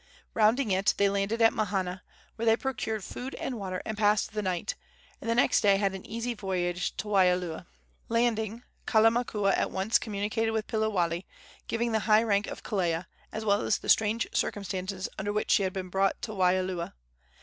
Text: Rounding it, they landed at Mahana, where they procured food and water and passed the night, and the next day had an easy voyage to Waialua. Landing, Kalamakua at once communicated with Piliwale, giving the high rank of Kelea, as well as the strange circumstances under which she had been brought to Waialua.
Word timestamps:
Rounding 0.33 0.71
it, 0.71 0.95
they 0.97 1.09
landed 1.09 1.43
at 1.43 1.53
Mahana, 1.53 2.01
where 2.35 2.47
they 2.47 2.57
procured 2.57 3.03
food 3.03 3.35
and 3.35 3.59
water 3.59 3.83
and 3.85 3.95
passed 3.95 4.33
the 4.33 4.41
night, 4.41 4.73
and 5.21 5.29
the 5.29 5.35
next 5.35 5.61
day 5.61 5.77
had 5.77 5.93
an 5.93 6.07
easy 6.07 6.33
voyage 6.33 6.97
to 6.97 7.07
Waialua. 7.07 7.67
Landing, 8.09 8.63
Kalamakua 8.87 9.55
at 9.55 9.69
once 9.69 9.99
communicated 9.99 10.49
with 10.53 10.65
Piliwale, 10.65 11.23
giving 11.67 11.91
the 11.91 11.99
high 12.09 12.23
rank 12.23 12.47
of 12.47 12.63
Kelea, 12.63 13.05
as 13.31 13.45
well 13.45 13.61
as 13.61 13.77
the 13.77 13.89
strange 13.89 14.27
circumstances 14.33 15.07
under 15.19 15.31
which 15.31 15.51
she 15.51 15.61
had 15.61 15.71
been 15.71 15.89
brought 15.89 16.19
to 16.23 16.31
Waialua. 16.33 16.93